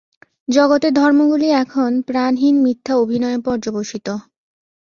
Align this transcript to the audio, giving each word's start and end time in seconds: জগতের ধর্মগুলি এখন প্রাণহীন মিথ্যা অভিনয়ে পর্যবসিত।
জগতের 0.47 0.93
ধর্মগুলি 0.93 1.47
এখন 1.63 1.91
প্রাণহীন 2.01 2.55
মিথ্যা 2.61 2.93
অভিনয়ে 2.95 3.39
পর্যবসিত। 3.41 4.07